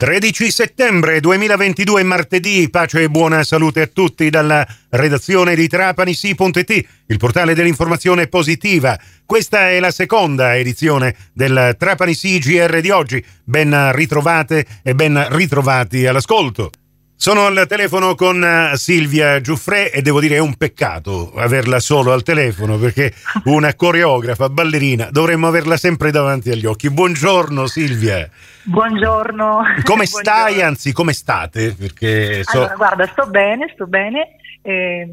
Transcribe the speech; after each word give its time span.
13 0.00 0.50
settembre 0.50 1.20
2022, 1.20 2.02
martedì, 2.04 2.70
pace 2.70 3.02
e 3.02 3.10
buona 3.10 3.44
salute 3.44 3.82
a 3.82 3.86
tutti 3.86 4.30
dalla 4.30 4.66
redazione 4.88 5.54
di 5.54 5.68
trapanisi.it, 5.68 6.84
il 7.04 7.18
portale 7.18 7.52
dell'informazione 7.52 8.26
positiva. 8.26 8.98
Questa 9.26 9.68
è 9.68 9.78
la 9.78 9.90
seconda 9.90 10.56
edizione 10.56 11.14
del 11.34 11.76
Trapanisi 11.78 12.38
GR 12.38 12.80
di 12.80 12.88
oggi. 12.88 13.22
Ben 13.44 13.92
ritrovate 13.92 14.64
e 14.82 14.94
ben 14.94 15.36
ritrovati 15.36 16.06
all'ascolto. 16.06 16.70
Sono 17.22 17.44
al 17.44 17.66
telefono 17.68 18.14
con 18.14 18.42
eh, 18.42 18.78
Silvia 18.78 19.42
Giuffre 19.42 19.92
e 19.92 20.00
devo 20.00 20.20
dire 20.20 20.36
è 20.36 20.38
un 20.38 20.56
peccato 20.56 21.34
averla 21.36 21.78
solo 21.78 22.14
al 22.14 22.22
telefono 22.22 22.78
perché 22.78 23.12
una 23.44 23.74
coreografa, 23.74 24.48
ballerina, 24.48 25.08
dovremmo 25.10 25.46
averla 25.46 25.76
sempre 25.76 26.10
davanti 26.12 26.48
agli 26.48 26.64
occhi. 26.64 26.88
Buongiorno 26.88 27.66
Silvia. 27.66 28.26
Buongiorno. 28.62 29.60
Come 29.84 30.06
stai, 30.08 30.44
Buongiorno. 30.44 30.66
anzi 30.66 30.92
come 30.92 31.12
state? 31.12 31.74
Perché 31.78 32.42
so... 32.42 32.56
Allora, 32.56 32.74
guarda, 32.76 33.06
sto 33.08 33.26
bene, 33.26 33.70
sto 33.74 33.86
bene. 33.86 34.36
Eh, 34.62 35.08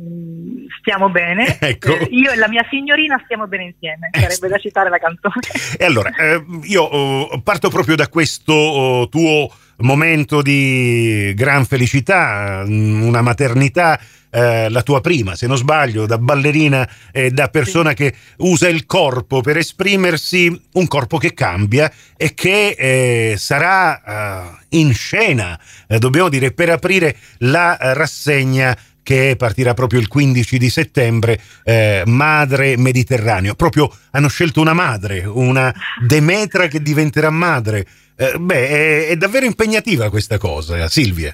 stiamo 0.79 1.09
bene. 1.09 1.57
Ecco. 1.67 1.97
Eh, 1.97 2.07
io 2.11 2.31
e 2.31 2.35
la 2.35 2.47
mia 2.47 2.65
signorina 2.69 3.19
stiamo 3.25 3.47
bene 3.47 3.65
insieme, 3.65 4.09
eh, 4.11 4.19
sarebbe 4.19 4.47
da 4.47 4.57
citare 4.57 4.89
la 4.89 4.99
canzone. 4.99 5.35
E 5.77 5.85
allora, 5.85 6.11
eh, 6.15 6.43
io 6.63 6.83
oh, 6.83 7.41
parto 7.41 7.69
proprio 7.69 7.95
da 7.95 8.07
questo 8.07 8.53
oh, 8.53 9.09
tuo 9.09 9.51
momento 9.77 10.41
di 10.41 11.33
gran 11.35 11.65
felicità, 11.65 12.63
mm, 12.65 13.03
una 13.03 13.21
maternità, 13.21 13.99
eh, 14.29 14.69
la 14.69 14.81
tua 14.81 15.01
prima, 15.01 15.35
se 15.35 15.47
non 15.47 15.57
sbaglio, 15.57 16.05
da 16.05 16.17
ballerina 16.17 16.87
e 17.11 17.31
da 17.31 17.47
persona 17.47 17.89
sì. 17.89 17.95
che 17.95 18.13
usa 18.37 18.67
il 18.67 18.85
corpo 18.85 19.41
per 19.41 19.57
esprimersi, 19.57 20.61
un 20.73 20.87
corpo 20.87 21.17
che 21.17 21.33
cambia 21.33 21.91
e 22.15 22.33
che 22.33 22.75
eh, 22.77 23.35
sarà 23.37 24.03
eh, 24.03 24.77
in 24.77 24.93
scena, 24.93 25.59
eh, 25.87 25.97
dobbiamo 25.99 26.29
dire, 26.29 26.51
per 26.51 26.69
aprire 26.69 27.15
la 27.39 27.77
rassegna 27.79 28.77
che 29.07 29.35
partirà 29.37 29.73
proprio 29.73 30.01
il 30.01 30.09
15 30.09 30.57
di 30.57 30.69
settembre, 30.69 31.39
eh, 31.63 32.03
Madre 32.05 32.75
Mediterraneo. 32.75 33.55
Proprio 33.55 33.89
hanno 34.11 34.27
scelto 34.27 34.59
una 34.59 34.73
madre, 34.73 35.23
una 35.23 35.73
Demetra 36.05 36.67
che 36.67 36.81
diventerà 36.81 37.29
madre. 37.29 37.85
Eh, 38.17 38.37
beh, 38.37 38.67
è, 38.67 39.07
è, 39.07 39.15
davvero 39.15 39.45
impegnativa 39.45 40.09
questa 40.09 40.37
cosa, 40.37 40.89
Silvia. 40.89 41.33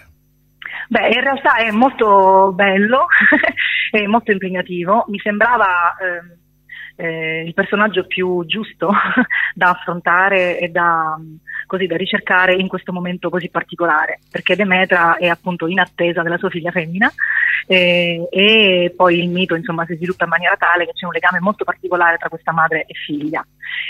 Beh, 0.87 1.07
in 1.07 1.21
realtà 1.21 1.55
è 1.55 1.71
molto 1.71 2.51
bello, 2.53 3.07
è 3.89 4.05
molto 4.05 4.31
impegnativo. 4.31 5.05
Mi 5.07 5.17
sembrava 5.17 5.95
eh, 5.97 7.03
eh, 7.03 7.43
il 7.43 7.55
personaggio 7.55 8.05
più 8.05 8.45
giusto 8.45 8.91
da 9.55 9.69
affrontare 9.71 10.59
e 10.59 10.67
da, 10.67 11.17
così, 11.73 11.87
da, 11.87 11.97
ricercare 11.97 12.53
in 12.53 12.67
questo 12.67 12.93
momento 12.93 13.31
così 13.31 13.49
particolare, 13.49 14.19
perché 14.29 14.55
Demetra 14.55 15.17
è 15.17 15.27
appunto 15.27 15.65
in 15.65 15.79
attesa 15.79 16.21
della 16.21 16.37
sua 16.37 16.49
figlia 16.49 16.69
femmina 16.69 17.11
eh, 17.65 18.27
e 18.29 18.93
poi 18.95 19.19
il 19.19 19.29
mito 19.29 19.55
insomma, 19.55 19.83
si 19.85 19.95
sviluppa 19.95 20.25
in 20.25 20.29
maniera 20.29 20.55
tale 20.55 20.85
che 20.85 20.93
c'è 20.93 21.05
un 21.05 21.11
legame 21.11 21.39
molto 21.39 21.63
particolare 21.63 22.17
tra 22.17 22.29
questa 22.29 22.51
madre 22.51 22.85
e 22.85 22.93
figlia. 22.93 23.43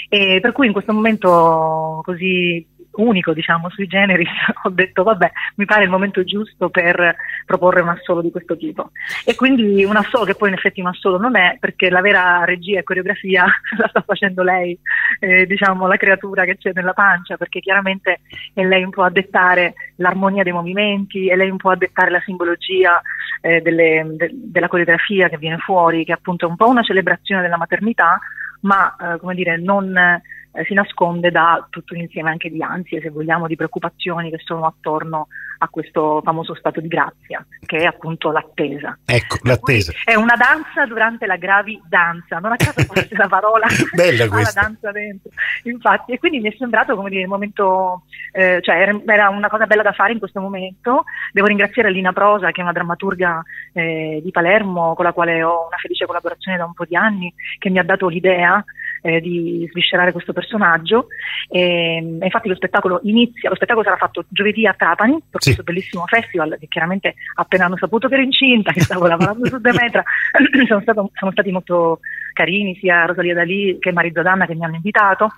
E 0.07 0.39
per 0.41 0.53
cui 0.53 0.67
in 0.67 0.71
questo 0.71 0.93
momento 0.93 1.99
così 2.03 2.65
unico 2.95 3.33
diciamo 3.33 3.71
sui 3.71 3.87
generis 3.87 4.29
ho 4.63 4.69
detto 4.69 5.01
vabbè 5.01 5.31
mi 5.55 5.65
pare 5.65 5.83
il 5.83 5.89
momento 5.89 6.23
giusto 6.23 6.69
per 6.69 7.15
proporre 7.45 7.81
un 7.81 7.89
assolo 7.89 8.21
di 8.21 8.31
questo 8.31 8.57
tipo. 8.57 8.91
E 9.25 9.35
quindi 9.35 9.83
un 9.83 9.95
assolo 9.95 10.25
che 10.25 10.35
poi 10.35 10.49
in 10.49 10.55
effetti 10.55 10.81
un 10.81 10.87
assolo 10.87 11.17
non 11.17 11.35
è 11.35 11.57
perché 11.59 11.89
la 11.89 12.01
vera 12.01 12.43
regia 12.45 12.79
e 12.79 12.83
coreografia 12.83 13.45
la 13.77 13.87
sta 13.87 14.01
facendo 14.01 14.43
lei 14.43 14.77
eh, 15.19 15.45
diciamo 15.45 15.87
la 15.87 15.97
creatura 15.97 16.45
che 16.45 16.57
c'è 16.57 16.71
nella 16.73 16.93
pancia 16.93 17.37
perché 17.37 17.59
chiaramente 17.59 18.21
è 18.53 18.63
lei 18.63 18.83
un 18.83 18.89
po' 18.89 19.03
a 19.03 19.09
dettare 19.09 19.73
l'armonia 19.97 20.43
dei 20.43 20.53
movimenti 20.53 21.29
è 21.29 21.35
lei 21.35 21.49
un 21.49 21.57
po' 21.57 21.69
a 21.69 21.75
dettare 21.75 22.11
la 22.11 22.21
simbologia 22.25 23.01
eh, 23.41 23.61
delle, 23.61 24.05
de, 24.15 24.29
della 24.33 24.67
coreografia 24.67 25.29
che 25.29 25.37
viene 25.37 25.57
fuori 25.57 26.05
che 26.05 26.11
è 26.11 26.15
appunto 26.15 26.47
un 26.47 26.55
po' 26.55 26.67
una 26.67 26.83
celebrazione 26.83 27.41
della 27.41 27.57
maternità 27.57 28.19
ma 28.61 28.95
eh, 28.95 29.19
come 29.19 29.35
dire 29.35 29.57
non 29.57 30.21
eh, 30.53 30.63
si 30.65 30.73
nasconde 30.73 31.31
da 31.31 31.65
tutto 31.69 31.93
un 31.93 32.01
insieme 32.01 32.29
anche 32.29 32.49
di 32.49 32.61
ansie, 32.61 33.01
se 33.01 33.09
vogliamo, 33.09 33.47
di 33.47 33.55
preoccupazioni 33.55 34.29
che 34.29 34.39
sono 34.43 34.65
attorno 34.65 35.27
a 35.59 35.67
questo 35.69 36.21
famoso 36.23 36.53
stato 36.55 36.81
di 36.81 36.87
grazia, 36.87 37.45
che 37.65 37.77
è 37.77 37.85
appunto 37.85 38.31
l'attesa. 38.31 38.97
Ecco, 39.05 39.37
l'attesa. 39.43 39.93
È 40.03 40.15
una 40.15 40.35
danza 40.35 40.85
durante 40.85 41.25
la 41.25 41.37
gravidanza, 41.37 42.39
non 42.39 42.51
a 42.51 42.55
caso 42.57 42.81
fosse 42.83 43.15
la 43.15 43.27
parola 43.27 43.65
Bella 43.93 44.27
questa. 44.29 44.61
la 44.61 44.67
danza 44.67 44.91
dentro. 44.91 45.29
Infatti, 45.63 46.11
e 46.11 46.19
quindi 46.19 46.39
mi 46.39 46.51
è 46.51 46.55
sembrato 46.57 46.95
come 46.95 47.09
dire 47.09 47.21
il 47.21 47.27
momento, 47.27 48.03
eh, 48.33 48.59
cioè 48.61 48.93
era 49.05 49.29
una 49.29 49.47
cosa 49.47 49.65
bella 49.65 49.83
da 49.83 49.93
fare 49.93 50.11
in 50.11 50.19
questo 50.19 50.41
momento. 50.41 51.05
Devo 51.31 51.47
ringraziare 51.47 51.91
Lina 51.91 52.13
Prosa, 52.13 52.51
che 52.51 52.59
è 52.59 52.63
una 52.63 52.73
drammaturga 52.73 53.41
eh, 53.71 54.19
di 54.21 54.31
Palermo, 54.31 54.93
con 54.93 55.05
la 55.05 55.13
quale 55.13 55.41
ho 55.43 55.67
una 55.67 55.77
felice 55.77 56.05
collaborazione 56.05 56.57
da 56.57 56.65
un 56.65 56.73
po' 56.73 56.85
di 56.85 56.95
anni, 56.95 57.33
che 57.57 57.69
mi 57.69 57.79
ha 57.79 57.83
dato 57.83 58.07
l'idea 58.07 58.63
eh, 59.03 59.19
di 59.19 59.67
sviscerare 59.69 60.11
questo 60.11 60.33
personaggio. 60.33 61.07
E, 61.49 62.17
infatti 62.21 62.47
lo 62.47 62.55
spettacolo 62.55 63.01
inizia, 63.03 63.49
lo 63.49 63.55
spettacolo 63.55 63.85
sarà 63.85 63.97
fatto 63.97 64.25
giovedì 64.29 64.65
a 64.65 64.73
Trapani, 64.73 65.19
per 65.29 65.41
sì. 65.41 65.53
questo 65.53 65.63
bellissimo 65.63 66.05
festival 66.07 66.57
che 66.59 66.67
chiaramente 66.67 67.15
appena 67.35 67.65
hanno 67.65 67.77
saputo 67.77 68.07
che 68.07 68.15
ero 68.15 68.23
incinta, 68.23 68.71
che 68.71 68.81
stavo 68.81 69.05
lavorando 69.05 69.45
su 69.45 69.59
Demetra, 69.59 70.03
sono, 70.67 70.81
stato, 70.81 71.11
sono 71.13 71.31
stati 71.31 71.51
molto 71.51 71.99
carini 72.33 72.75
sia 72.79 73.05
Rosalia 73.05 73.35
Dalì 73.35 73.77
che 73.79 73.91
Marizza 73.91 74.21
Danna 74.21 74.45
che 74.47 74.55
mi 74.55 74.63
hanno 74.63 74.75
invitato 74.75 75.31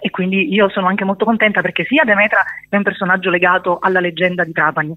e 0.00 0.08
quindi 0.08 0.52
io 0.52 0.70
sono 0.70 0.86
anche 0.86 1.04
molto 1.04 1.26
contenta 1.26 1.60
perché 1.60 1.84
sia 1.84 2.04
Demetra 2.04 2.42
è 2.68 2.76
un 2.76 2.82
personaggio 2.82 3.28
legato 3.28 3.78
alla 3.80 4.00
leggenda 4.00 4.44
di 4.44 4.52
Trapani 4.52 4.96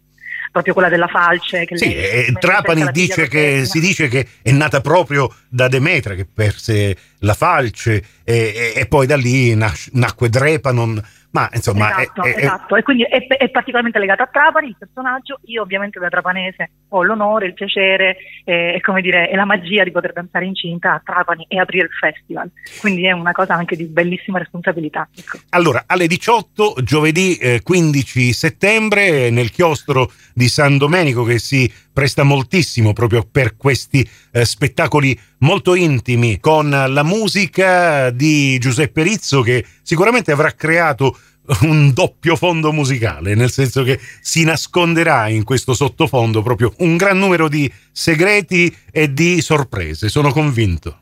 proprio 0.53 0.73
quella 0.73 0.89
della 0.89 1.07
falce. 1.07 1.65
Che 1.65 1.75
sì, 1.75 1.93
lei, 1.93 2.31
Trapani 2.39 2.85
dice 2.91 3.27
che, 3.27 3.65
si 3.65 3.79
dice 3.79 4.07
che 4.07 4.27
è 4.41 4.51
nata 4.51 4.79
proprio 4.81 5.33
da 5.49 5.67
Demetra 5.67 6.13
che 6.13 6.25
perse 6.31 6.95
la 7.23 7.33
falce 7.33 8.03
e, 8.23 8.73
e, 8.75 8.79
e 8.79 8.85
poi 8.85 9.07
da 9.07 9.17
lì 9.17 9.55
nacque 9.55 10.29
Drepanon 10.29 11.01
ma 11.33 11.49
insomma, 11.51 11.99
esatto, 11.99 12.21
è, 12.21 12.33
è, 12.35 12.39
esatto. 12.43 12.75
e 12.75 12.83
quindi 12.83 13.03
è, 13.03 13.25
è, 13.25 13.49
particolarmente 13.49 13.97
legato 13.97 14.21
a 14.21 14.29
Trapani 14.31 14.67
il 14.67 14.75
personaggio. 14.77 15.39
Io, 15.45 15.63
ovviamente, 15.63 15.99
da 15.99 16.07
trapanese 16.07 16.69
ho 16.89 17.01
l'onore, 17.01 17.47
il 17.47 17.55
piacere 17.55 18.17
e, 18.43 18.79
come 18.83 19.01
dire, 19.01 19.31
e 19.31 19.35
la 19.35 19.45
magia 19.45 19.83
di 19.83 19.89
poter 19.89 20.13
danzare 20.13 20.45
incinta 20.45 20.93
a 20.93 21.01
Trapani 21.03 21.45
e 21.49 21.59
aprire 21.59 21.85
il 21.85 21.91
festival. 21.91 22.51
Quindi 22.79 23.07
è 23.07 23.13
una 23.13 23.31
cosa 23.31 23.55
anche 23.55 23.75
di 23.75 23.85
bellissima 23.85 24.37
responsabilità. 24.37 25.09
Ecco. 25.15 25.39
Allora, 25.49 25.85
alle 25.87 26.05
18, 26.05 26.75
giovedì 26.83 27.35
eh, 27.37 27.61
15 27.63 28.31
settembre, 28.31 29.31
nel 29.31 29.49
chiostro 29.49 30.11
di 30.35 30.47
San 30.47 30.77
Domenico, 30.77 31.23
che 31.23 31.39
si 31.39 31.71
presta 31.93 32.23
moltissimo 32.23 32.91
proprio 32.91 33.25
per 33.29 33.55
questi 33.55 34.07
eh, 34.31 34.43
spettacoli 34.43 35.17
molto 35.39 35.75
intimi 35.75 36.39
con 36.39 36.69
la 36.69 37.03
musica 37.03 38.09
di 38.09 38.57
Giuseppe 38.57 39.03
Rizzo 39.03 39.41
che 39.41 39.63
sicuramente 39.83 40.31
avrà 40.31 40.51
creato 40.51 41.17
un 41.61 41.91
doppio 41.93 42.35
fondo 42.35 42.71
musicale, 42.71 43.35
nel 43.35 43.51
senso 43.51 43.83
che 43.83 43.99
si 44.21 44.43
nasconderà 44.43 45.27
in 45.27 45.43
questo 45.43 45.73
sottofondo 45.73 46.41
proprio 46.41 46.73
un 46.77 46.95
gran 46.95 47.17
numero 47.17 47.49
di 47.49 47.71
segreti 47.91 48.73
e 48.91 49.13
di 49.13 49.41
sorprese, 49.41 50.09
sono 50.09 50.31
convinto. 50.31 50.97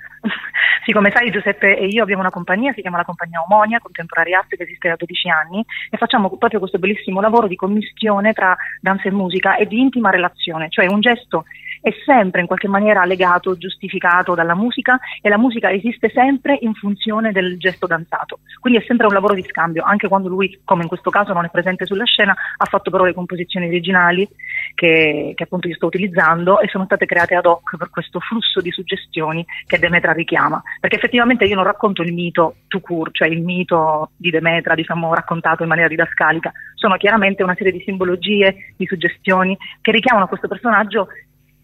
Sì, 0.83 0.93
come 0.93 1.11
sai 1.11 1.29
Giuseppe 1.29 1.77
e 1.77 1.85
io 1.85 2.01
abbiamo 2.01 2.21
una 2.21 2.31
compagnia, 2.31 2.73
si 2.73 2.81
chiama 2.81 2.97
la 2.97 3.05
compagnia 3.05 3.41
Omonia, 3.41 3.79
Contemporary 3.79 4.33
Arts, 4.33 4.55
che 4.55 4.63
esiste 4.63 4.89
da 4.89 4.95
12 4.95 5.29
anni 5.29 5.63
e 5.91 5.97
facciamo 5.97 6.35
proprio 6.35 6.59
questo 6.59 6.79
bellissimo 6.79 7.21
lavoro 7.21 7.47
di 7.47 7.55
commistione 7.55 8.33
tra 8.33 8.57
danza 8.81 9.07
e 9.07 9.11
musica 9.11 9.57
e 9.57 9.67
di 9.67 9.79
intima 9.79 10.09
relazione, 10.09 10.69
cioè 10.69 10.87
un 10.87 10.99
gesto 10.99 11.45
è 11.81 11.89
sempre 12.05 12.41
in 12.41 12.47
qualche 12.47 12.67
maniera 12.67 13.03
legato, 13.05 13.57
giustificato 13.57 14.35
dalla 14.35 14.55
musica 14.55 14.99
e 15.19 15.29
la 15.29 15.37
musica 15.37 15.71
esiste 15.71 16.09
sempre 16.13 16.57
in 16.61 16.73
funzione 16.73 17.31
del 17.31 17.57
gesto 17.57 17.87
danzato. 17.87 18.39
Quindi 18.59 18.79
è 18.79 18.83
sempre 18.85 19.07
un 19.07 19.13
lavoro 19.13 19.33
di 19.33 19.43
scambio, 19.43 19.83
anche 19.83 20.07
quando 20.07 20.29
lui, 20.29 20.61
come 20.63 20.83
in 20.83 20.87
questo 20.87 21.09
caso, 21.09 21.33
non 21.33 21.45
è 21.45 21.49
presente 21.49 21.85
sulla 21.85 22.05
scena, 22.05 22.35
ha 22.57 22.65
fatto 22.65 22.91
però 22.91 23.03
le 23.03 23.13
composizioni 23.13 23.67
originali 23.67 24.27
che, 24.73 25.33
che 25.35 25.43
appunto 25.43 25.67
io 25.67 25.75
sto 25.75 25.87
utilizzando 25.87 26.59
e 26.59 26.67
sono 26.67 26.85
state 26.85 27.05
create 27.05 27.35
ad 27.35 27.45
hoc 27.45 27.77
per 27.77 27.89
questo 27.89 28.19
flusso 28.19 28.61
di 28.61 28.71
suggestioni 28.71 29.45
che 29.65 29.79
Demetra 29.79 30.11
richiama. 30.11 30.61
Perché 30.79 30.97
effettivamente 30.97 31.45
io 31.45 31.55
non 31.55 31.63
racconto 31.63 32.01
il 32.01 32.13
mito 32.13 32.55
to 32.67 32.79
court, 32.79 33.15
cioè 33.15 33.27
il 33.27 33.41
mito 33.41 34.11
di 34.15 34.29
Demetra, 34.29 34.75
diciamo, 34.75 35.13
raccontato 35.13 35.63
in 35.63 35.69
maniera 35.69 35.89
didascalica, 35.89 36.51
sono 36.75 36.97
chiaramente 36.97 37.43
una 37.43 37.55
serie 37.55 37.71
di 37.71 37.83
simbologie, 37.85 38.73
di 38.75 38.85
suggestioni 38.85 39.57
che 39.81 39.91
richiamano 39.91 40.27
questo 40.27 40.47
personaggio 40.47 41.07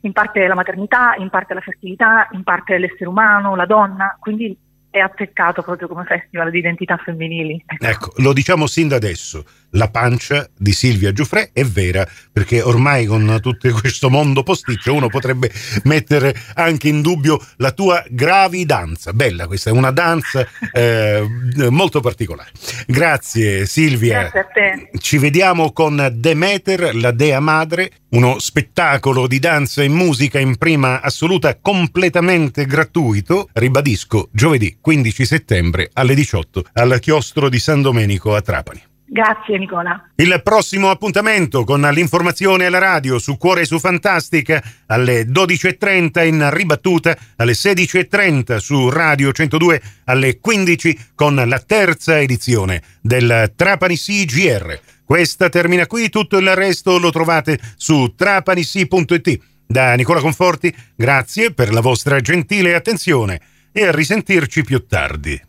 in 0.02 0.12
parte 0.12 0.46
la 0.48 0.56
maternità, 0.56 1.16
in 1.18 1.30
parte 1.30 1.54
la 1.54 1.62
fertilità, 1.62 2.28
in 2.32 2.44
parte 2.44 2.78
l'essere 2.78 3.10
umano, 3.10 3.56
la 3.56 3.66
donna, 3.66 4.16
quindi 4.20 4.56
è 4.90 5.00
azzeccato 5.00 5.62
proprio 5.62 5.88
come 5.88 6.06
festival 6.06 6.50
di 6.50 6.60
identità 6.60 6.98
femminili. 6.98 7.64
Ecco 7.80 8.14
lo 8.18 8.34
diciamo 8.34 8.68
sin 8.68 8.88
da 8.88 8.96
adesso. 8.96 9.44
La 9.72 9.90
pancia 9.90 10.48
di 10.58 10.72
Silvia 10.72 11.12
Giuffre 11.12 11.50
è 11.54 11.64
vera, 11.64 12.08
perché 12.32 12.62
ormai 12.62 13.06
con 13.06 13.40
tutto 13.42 13.70
questo 13.72 14.10
mondo 14.10 14.44
posticcio 14.44 14.94
uno 14.94 15.08
potrebbe 15.08 15.52
mettere 15.84 16.36
anche 16.56 16.88
in 16.88 17.02
dubbio 17.02 17.40
la 17.58 17.72
tua 17.72 18.04
gravidanza. 18.10 19.14
Bella 19.14 19.48
questa, 19.48 19.70
è 19.70 19.74
una 19.74 19.92
danza 19.92 20.48
eh, 20.72 21.26
molto 21.70 22.00
particolare. 22.00 22.52
Grazie 22.86 23.66
Silvia. 23.66 24.22
Grazie 24.22 24.40
a 24.40 24.46
te. 24.46 24.90
Ci 25.00 25.18
vediamo 25.18 25.72
con 25.72 26.10
Demeter, 26.14 26.96
la 26.96 27.12
dea 27.12 27.40
madre, 27.40 27.92
uno 28.10 28.40
spettacolo 28.40 29.28
di 29.28 29.40
danza 29.40 29.84
e 29.84 29.90
musica 29.90 30.40
in 30.40 30.58
prima 30.58 31.02
assoluta 31.02 31.58
completamente 31.60 32.66
gratuito. 32.66 33.50
Ribadisco, 33.54 34.30
giovedì 34.32 34.78
15 34.80 35.26
settembre 35.26 35.90
alle 35.94 36.16
18 36.16 36.66
al 36.74 37.00
chiostro 37.00 37.50
di 37.50 37.60
San 37.60 37.82
Domenico 37.82 38.36
a 38.36 38.42
Trapani. 38.42 38.82
Grazie 39.10 39.58
Nicola. 39.58 40.10
Il 40.16 40.42
prossimo 40.44 40.90
appuntamento 40.90 41.64
con 41.64 41.80
l'informazione 41.80 42.66
alla 42.66 42.78
radio 42.78 43.20
su 43.20 43.38
Cuore 43.38 43.64
su 43.64 43.80
Fantastica 43.80 44.62
alle 44.88 45.24
12.30 45.24 46.26
in 46.28 46.50
ribattuta, 46.52 47.18
alle 47.38 47.54
16.30 47.54 48.58
su 48.58 48.90
Radio 48.90 49.32
102, 49.32 49.82
alle 50.06 50.42
15 50.42 51.12
con 51.16 51.36
la 51.36 51.60
terza 51.60 52.20
edizione 52.20 52.82
del 53.02 53.54
Trapani 53.56 53.96
CGR. 53.96 54.78
Questa 55.06 55.48
termina 55.48 55.88
qui, 55.88 56.10
tutto 56.10 56.38
il 56.38 56.54
resto 56.54 57.00
lo 57.00 57.10
trovate 57.10 57.58
su 57.78 58.14
trapanisi.it. 58.14 59.40
Da 59.66 59.94
Nicola 59.94 60.20
Conforti, 60.20 60.76
grazie 60.94 61.54
per 61.54 61.72
la 61.72 61.80
vostra 61.80 62.20
gentile 62.20 62.76
attenzione 62.76 63.40
e 63.72 63.86
a 63.86 63.92
risentirci 63.92 64.64
più 64.64 64.86
tardi. 64.86 65.47